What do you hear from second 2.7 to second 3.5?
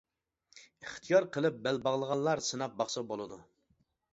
باقسا بولىدۇ.